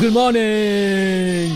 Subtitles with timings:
[0.00, 1.54] Good morning，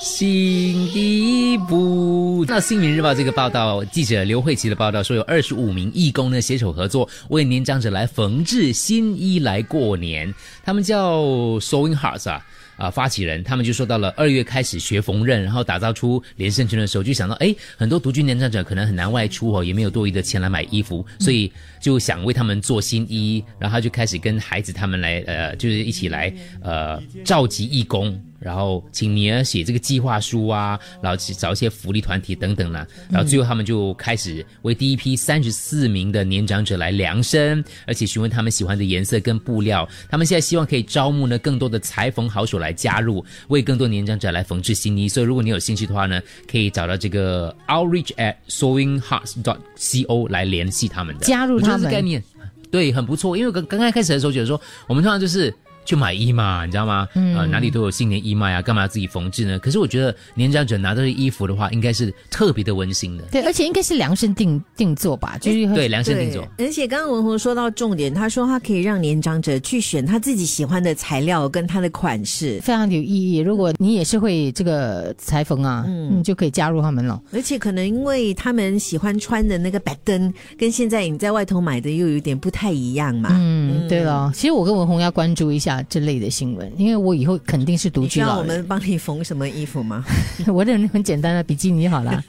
[0.00, 2.44] 新的一步。
[2.48, 10.34] 那《新民日报》这个报道，记者刘慧琪的报道说，有二十五名义工呢携手合作，为年长者来缝制新衣来过年。
[10.64, 11.22] 他们叫
[11.60, 12.44] Sewing Hearts 啊。
[12.82, 28.20] 啊，发起人他们就说到了二月开始学缝纫，然后打造出连胜圈的时候，就想到哎，很多独居年长者可能很难外出哦，也没有多余的钱来买衣服，所以就想为他们做新衣，然后他就开始跟孩子他们来呃，就是一起来呃召集义工。
[28.42, 39.88] 然后请尼尔写这个计划书啊，然后去找一些福利团体等等啦，然后最后他们就开始为第一批三十四名的年长者来量身，而且询问他们喜欢的颜色跟布料。
[40.10, 45.08] 他们现在希望可以招募呢更多的裁缝好手来加入，为更多年长者来缝制新衣。
[45.08, 52.22] 所以如果你有兴趣的话呢，可以找到这个 outreach at sewing hearts dot co 来联系他们的，加入他们概念，
[52.70, 53.36] 对，很不错。
[53.36, 55.54] 因为刚刚刚开始的时候觉得说，我们通常就是。
[55.84, 57.08] 去买衣嘛，你知道吗？
[57.14, 59.58] 呃，哪里都有新年衣卖啊，干嘛要自己缝制呢？
[59.58, 63.24] 可是我觉得年长者拿到衣服的话，应该是特别的温馨的。
[63.30, 66.46] 对，而且应该是量身定定做吧，就是对量身定做。
[66.58, 73.38] 而且刚刚文红说到重点，他说他可以让年长者去选他自己喜欢的材料跟他的款式，非常有意义。
[73.38, 77.20] 如果你也是会这个裁缝啊，嗯，就可以加入他们了。
[77.32, 83.30] 而且可能因为他们喜欢穿的那个白灯，跟现在你在外头买的又有点不太一样嘛。
[83.32, 85.71] 嗯，对了，其实我跟文红要关注一下。
[85.88, 88.38] 这类的新闻，因为我以后肯定是独居老人。
[88.38, 90.04] 我们帮你缝什么衣服吗？
[90.52, 92.22] 我的很简单的比基尼好了。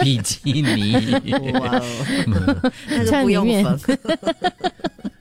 [0.00, 0.94] 比基尼，
[1.54, 2.72] 哇哦，
[3.06, 3.64] 穿 里面。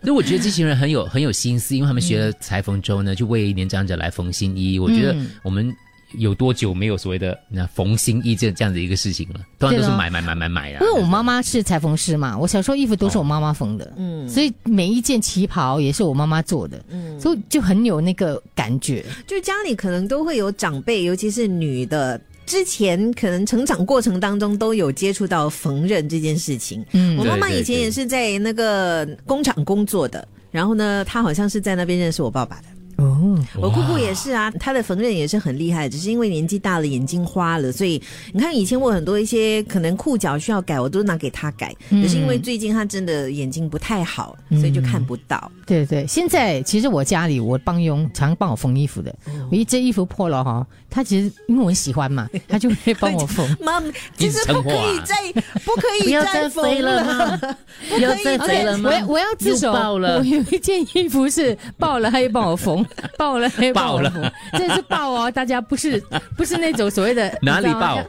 [0.03, 4.77] 所以我觉得这些人很有很有心思，因为他们学了裁缝之后呢，就为年长者来缝新衣。
[4.77, 5.73] 我觉得我们。
[6.17, 9.39] 有多久没有所谓的那缝新衣这这样的一个事情了？
[9.59, 10.79] 通常都是买买买买买啊。
[10.81, 19.05] 因为我妈妈是裁缝师嘛，我小时候衣服都是我妈妈缝的，嗯，所以每一件旗袍也是我妈妈做的，嗯，所以就很有那个感觉。
[19.27, 26.85] 就家里可能都会有长辈，尤其是女的，之前可能成长过程当中都有接触到缝纫这件事情。
[26.91, 32.63] 嗯，我妈妈以前也是在那个工厂工作的，然后呢，她好像是在那边认识我爸爸的。
[33.03, 33.12] 哦，
[33.59, 38.01] 我姑姑也是啊，她的缝纫也是很厉害，只是因为年纪大了，眼睛花了，所以
[38.33, 45.51] 你看以前我很多一些 可能裤脚需要改，我都拿给她改，可是因为最近她真的眼睛不太好，所以就看不到。
[45.65, 49.15] 对对，现在其实我家里我帮佣常帮我缝衣服的，
[49.49, 53.43] 我一件衣服破了哈，她其实因为我很喜欢嘛， 她就会帮我缝。
[53.61, 53.81] 妈，
[54.17, 55.15] 其实不可以再
[55.63, 57.57] 不可以再缝了，
[57.89, 58.89] 不要再缝了吗？
[59.07, 62.85] 我我要自首，我有一件衣服是爆了，她又帮我缝。
[63.17, 65.31] 爆了，爆了，这是爆哦！
[65.31, 66.01] 大家不是
[66.37, 67.99] 不是那种所谓的哪里爆，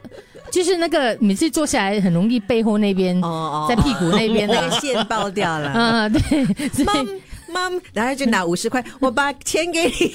[0.51, 5.69] 就是那个每次坐下来很容易背后那边哦，在屁股那边那个线爆掉了。
[5.73, 6.21] 啊，对，
[6.85, 10.15] 妈妈，然后就拿五十块，我把钱给你，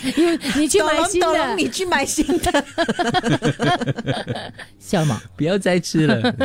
[0.61, 2.65] 你去买新的，你去买新的。
[4.79, 5.21] 笑吗？
[5.37, 6.35] 不要再吃了。